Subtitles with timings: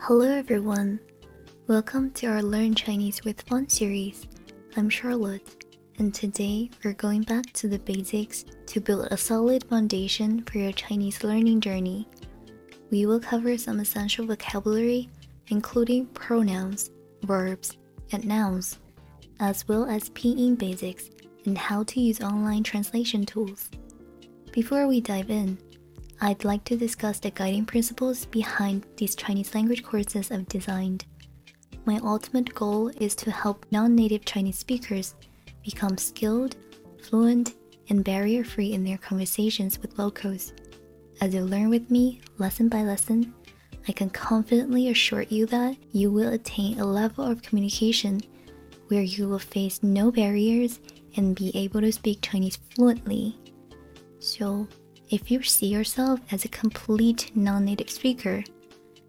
[0.00, 1.00] Hello everyone.
[1.66, 4.26] Welcome to our Learn Chinese with Fun series.
[4.76, 5.64] I'm Charlotte,
[5.98, 10.72] and today we're going back to the basics to build a solid foundation for your
[10.72, 12.08] Chinese learning journey.
[12.90, 15.10] We will cover some essential vocabulary,
[15.48, 16.90] including pronouns,
[17.24, 17.76] verbs,
[18.12, 18.78] and nouns,
[19.40, 21.10] as well as pinyin basics
[21.44, 23.68] and how to use online translation tools.
[24.52, 25.58] Before we dive in,
[26.20, 31.04] I'd like to discuss the guiding principles behind these Chinese language courses I've designed.
[31.84, 35.14] My ultimate goal is to help non native Chinese speakers
[35.62, 36.56] become skilled,
[37.00, 37.54] fluent,
[37.88, 40.52] and barrier free in their conversations with locals.
[41.20, 43.32] As you learn with me, lesson by lesson,
[43.86, 48.20] I can confidently assure you that you will attain a level of communication
[48.88, 50.80] where you will face no barriers
[51.16, 53.36] and be able to speak Chinese fluently.
[54.18, 54.66] So,
[55.10, 58.44] if you see yourself as a complete non native speaker,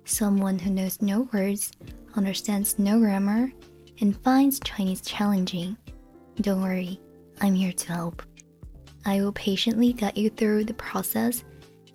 [0.05, 1.71] someone who knows no words,
[2.15, 3.51] understands no grammar,
[3.99, 5.77] and finds Chinese challenging,
[6.41, 6.99] don't worry,
[7.41, 8.24] I'm here to help.
[9.05, 11.43] I will patiently guide you through the process,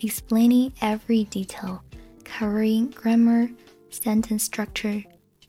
[0.01, 1.83] explaining every detail,
[2.25, 3.49] covering grammar,
[3.89, 5.03] sentence structure,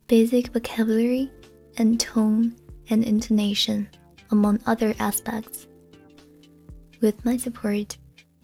[0.08, 1.30] basic vocabulary,
[1.78, 2.56] and tone
[2.90, 3.90] and intonation,
[4.32, 5.68] among other aspects.
[7.02, 7.98] With my support,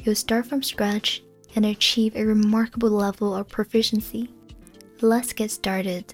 [0.04, 1.22] you'll start from scratch
[1.56, 4.30] and achieve a remarkable level of proficiency.
[5.02, 6.14] Let's get started.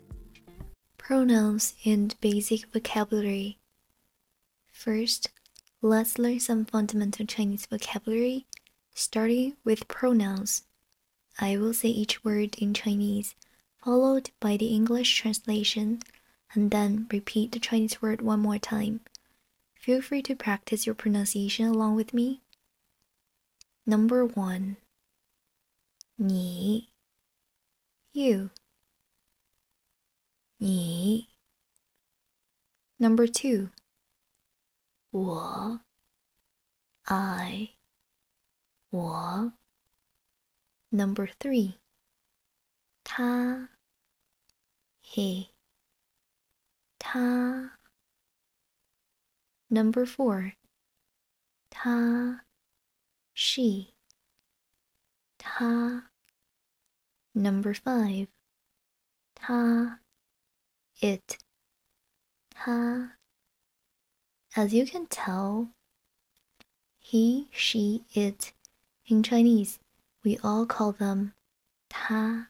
[0.97, 3.59] Pronouns and basic vocabulary.
[4.71, 5.29] First,
[5.81, 8.45] let's learn some fundamental Chinese vocabulary,
[8.93, 10.63] starting with pronouns.
[11.39, 13.35] I will say each word in Chinese,
[13.83, 16.01] followed by the English translation,
[16.53, 19.01] and then repeat the Chinese word one more time.
[19.75, 22.41] Feel free to practice your pronunciation along with me.
[23.86, 24.76] Number one,
[26.16, 26.88] 你
[28.12, 28.50] you
[30.58, 31.28] 你
[32.98, 33.70] Number two,
[35.10, 35.80] 我
[37.02, 37.70] I
[38.90, 39.52] 我
[40.90, 41.78] Number three,
[43.02, 43.70] 他
[45.02, 45.48] he
[46.98, 47.78] 他
[49.68, 50.52] Number four,
[51.70, 52.44] 他
[53.39, 53.93] she,
[55.37, 56.05] ta.
[57.35, 58.29] Number five,
[59.35, 59.99] ta,
[60.99, 61.37] it,
[62.55, 63.11] ta.
[64.55, 65.69] As you can tell,
[66.97, 68.53] he, she, it,
[69.05, 69.77] in Chinese,
[70.23, 71.33] we all call them
[71.91, 72.47] ta.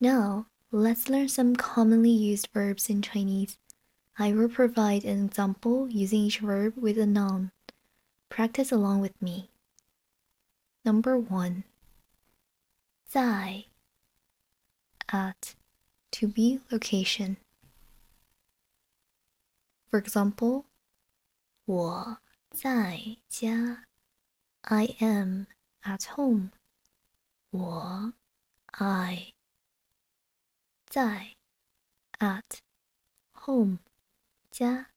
[0.00, 3.56] Now, let's learn some commonly used verbs in Chinese.
[4.18, 7.52] I will provide an example using each verb with a noun.
[8.29, 9.49] Practice along with me.
[10.83, 11.63] Number one,
[13.07, 13.65] 在
[15.11, 15.55] at
[16.11, 17.37] to be location.
[19.89, 20.65] For example,
[21.65, 22.17] 我
[22.51, 23.85] 在家
[24.61, 25.47] I am
[25.83, 26.51] at home.
[27.51, 28.13] 我
[28.67, 29.33] I
[30.87, 31.35] 在
[32.19, 32.59] at
[33.33, 33.79] home
[34.51, 34.87] 家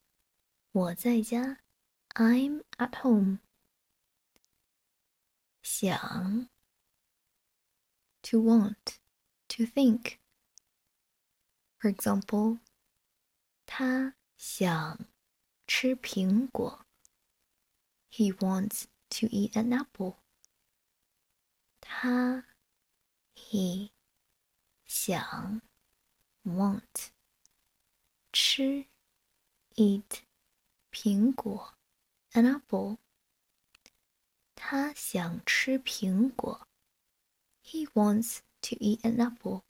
[0.72, 1.58] 我在家
[2.16, 3.40] I'm at home.
[5.62, 6.48] 想
[8.22, 8.98] to want,
[9.48, 10.18] to think.
[11.78, 12.58] For example,
[13.66, 15.06] 他想
[15.66, 16.84] 吃苹果
[18.10, 20.16] He wants to eat an apple.
[21.80, 22.44] 他
[23.34, 23.90] he
[24.84, 25.62] 想
[26.44, 27.10] want
[28.32, 28.86] 吃
[29.76, 30.22] eat
[30.90, 31.74] 苹果
[32.32, 32.98] an apple.
[34.54, 36.66] 他想吃苹果。
[37.62, 39.62] He wants to eat an apple.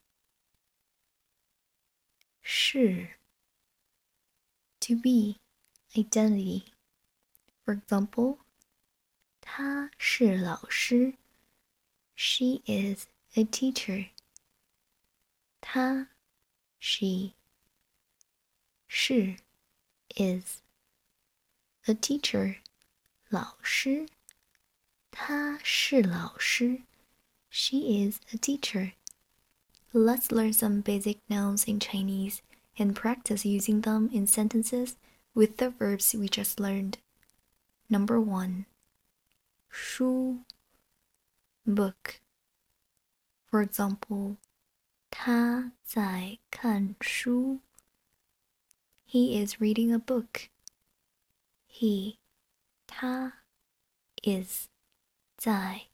[2.43, 3.19] 是
[4.81, 5.39] to be
[5.95, 6.73] identity.
[7.65, 8.39] For example,
[9.41, 11.15] 他是老师。
[12.15, 14.11] She is a teacher.
[15.61, 16.09] 他
[16.79, 17.35] she
[18.87, 19.37] 是
[20.17, 20.62] is
[21.87, 22.57] a teacher
[23.31, 24.09] 老师，
[25.11, 26.83] 她是老师。
[27.51, 28.93] She is a teacher.
[29.93, 32.43] Let's learn some basic nouns in Chinese
[32.77, 34.97] and practice using them in sentences
[35.35, 36.99] with the verbs we just learned.
[37.89, 38.67] Number one,
[39.71, 40.45] 书
[41.65, 42.21] book.
[43.51, 44.37] For example,
[45.11, 47.61] 他在看书.
[49.07, 50.51] He is reading a book.
[51.73, 52.19] He
[52.87, 53.45] 他
[54.23, 54.69] is
[55.37, 55.89] 在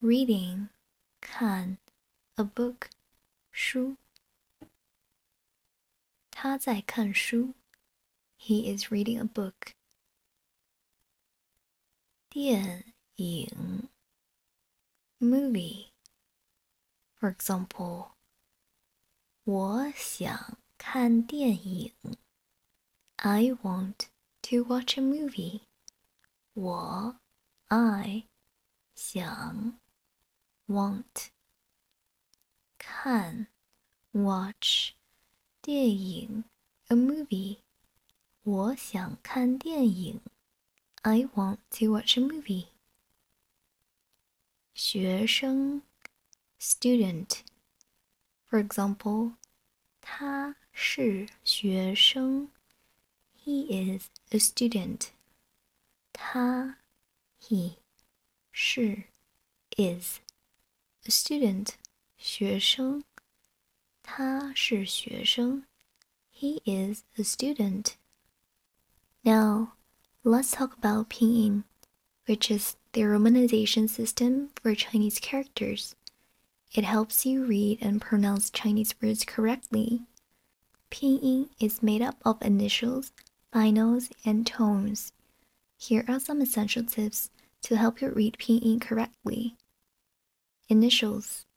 [0.00, 0.68] reading
[1.20, 1.78] 看
[2.36, 2.90] a book
[3.50, 3.96] 书。
[6.30, 7.54] 他在看书。
[8.38, 9.74] He is reading a book.
[12.28, 13.88] 电影
[15.20, 15.92] movie.
[17.20, 18.12] For example,
[19.44, 21.92] 我想看电影。
[23.14, 24.06] I want
[24.46, 25.62] to watch a movie.
[26.54, 27.16] 我
[27.68, 28.24] I
[28.94, 29.78] 想
[30.66, 31.30] want
[32.76, 33.46] 看
[34.12, 34.90] watch
[35.62, 36.44] 电影
[36.88, 37.60] a movie
[38.42, 40.20] 我想看电影
[41.00, 42.66] I want to watch a movie
[44.74, 45.82] 学生
[46.60, 47.40] student
[48.46, 49.36] for example
[50.02, 52.50] 他是学生
[53.46, 55.10] he is a student
[56.12, 56.76] 他
[57.40, 57.76] he
[58.52, 59.04] 是
[59.76, 60.20] is
[61.04, 61.70] a student
[62.16, 63.02] 学生，
[64.02, 65.64] 他是学生。
[66.30, 67.96] He is a student.
[69.24, 69.72] Now,
[70.22, 71.64] let's talk about Pinyin,
[72.26, 75.94] which is the romanization system for Chinese characters.
[76.72, 80.02] It helps you read and pronounce Chinese words correctly.
[80.90, 83.12] Pinyin is made up of initials,
[83.57, 85.11] finals, and tones.
[85.79, 87.31] Here are some essential tips
[87.63, 89.55] to help you read Pinyin correctly.
[90.69, 91.47] Initials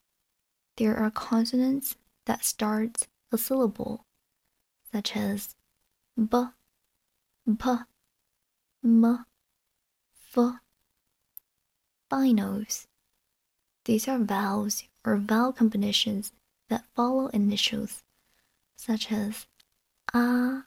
[0.77, 4.07] there are consonants that start a syllable,
[4.91, 5.55] such as
[6.17, 6.39] b,
[7.59, 7.71] p,
[8.83, 9.27] m,
[10.35, 10.55] f.
[12.09, 12.87] Finals.
[13.85, 16.33] These are vowels or vowel combinations
[16.71, 18.03] that follow initials,
[18.75, 19.47] such as
[20.15, 20.63] a,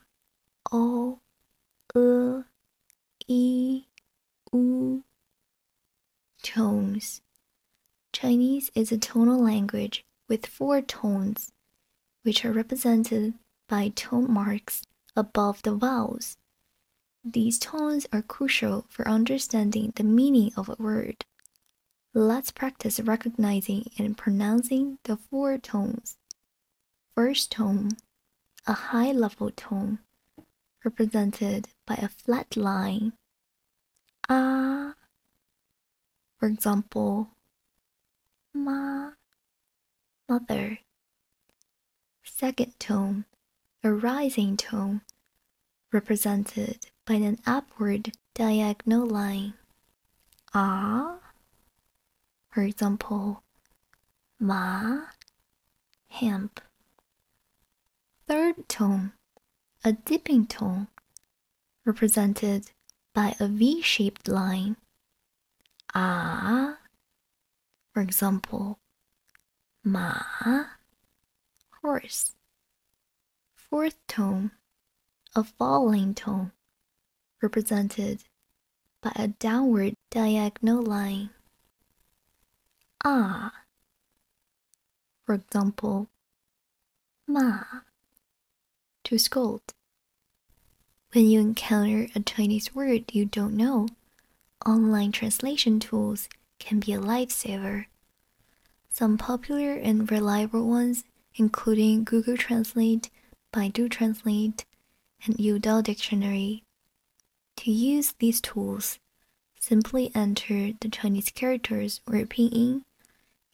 [0.70, 1.18] o,
[1.96, 2.42] e,
[3.28, 3.84] i,
[4.52, 5.04] u.
[6.42, 7.20] Tones.
[8.12, 11.52] Chinese is a tonal language with four tones,
[12.22, 13.34] which are represented
[13.68, 14.82] by tone marks
[15.16, 16.36] above the vowels.
[17.24, 21.24] These tones are crucial for understanding the meaning of a word.
[22.12, 26.16] Let's practice recognizing and pronouncing the four tones.
[27.14, 27.90] First tone,
[28.66, 30.00] a high level tone,
[30.84, 33.12] represented by a flat line.
[34.28, 34.94] Ah.
[36.38, 37.30] For example,
[38.52, 39.12] ma,
[40.28, 40.78] mother.
[42.22, 43.24] Second tone,
[43.82, 45.00] a rising tone,
[45.90, 49.54] represented by an upward diagonal line.
[50.52, 51.18] Ah,
[52.50, 53.42] for example,
[54.38, 55.06] ma,
[56.08, 56.60] hemp.
[58.26, 59.12] Third tone,
[59.82, 60.88] a dipping tone,
[61.84, 62.70] represented
[63.12, 64.76] by a V-shaped line.
[65.94, 66.78] Ah,
[67.92, 68.78] for example,
[69.84, 70.14] ma,
[71.82, 72.32] horse.
[73.54, 74.52] Fourth tone,
[75.34, 76.52] a falling tone,
[77.42, 78.24] represented
[79.00, 81.30] by a downward diagonal line.
[83.04, 83.52] Ah.
[85.24, 86.08] For example,
[87.26, 87.62] ma,
[89.04, 89.62] to scold.
[91.14, 93.86] When you encounter a Chinese word you don't know,
[94.66, 96.28] online translation tools
[96.58, 97.86] can be a lifesaver.
[98.90, 101.04] Some popular and reliable ones,
[101.36, 103.10] including Google Translate,
[103.52, 104.64] Baidu Translate,
[105.24, 106.64] and Youdao Dictionary.
[107.58, 108.98] To use these tools,
[109.60, 112.82] simply enter the Chinese characters or pinyin,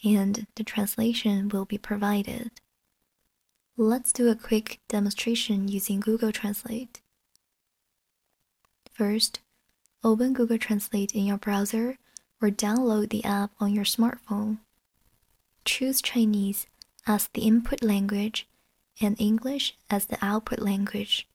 [0.02, 2.52] and the translation will be provided.
[3.76, 7.02] Let's do a quick demonstration using Google Translate.
[9.00, 9.40] First,
[10.04, 11.96] open Google Translate in your browser
[12.42, 14.58] or download the app on your smartphone.
[15.64, 16.66] Choose Chinese
[17.06, 18.46] as the input language
[19.00, 21.26] and English as the output language.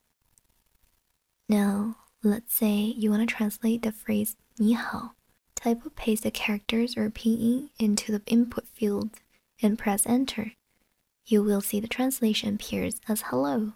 [1.49, 5.15] Now, let's say you want to translate the phrase 你好.
[5.55, 9.09] Type or paste the characters or pinyin into the input field
[9.59, 10.51] and press enter.
[11.25, 13.73] You will see the translation appears as hello.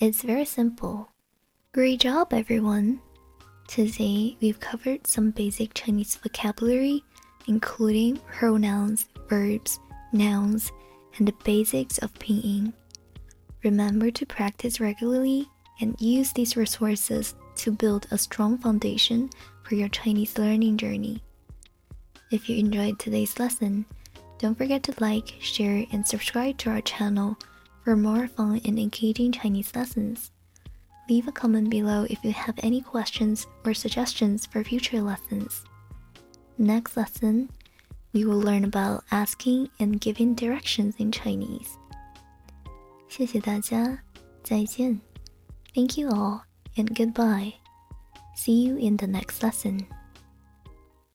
[0.00, 1.10] It's very simple.
[1.78, 3.00] Great job, everyone!
[3.68, 7.04] Today, we've covered some basic Chinese vocabulary,
[7.46, 9.78] including pronouns, verbs,
[10.12, 10.72] nouns,
[11.16, 12.72] and the basics of pinyin.
[13.62, 15.48] Remember to practice regularly
[15.80, 19.30] and use these resources to build a strong foundation
[19.62, 21.22] for your Chinese learning journey.
[22.32, 23.86] If you enjoyed today's lesson,
[24.38, 27.38] don't forget to like, share, and subscribe to our channel
[27.84, 30.32] for more fun and engaging Chinese lessons.
[31.09, 35.63] Leave a comment below if you have any questions or suggestions for future lessons.
[36.57, 37.49] Next lesson,
[38.13, 41.77] we will learn about asking and giving directions in Chinese.
[43.09, 43.99] 谢谢大家，
[44.43, 45.01] 再见.
[45.75, 46.41] Thank you all
[46.77, 47.53] and goodbye.
[48.35, 49.85] See you in the next lesson.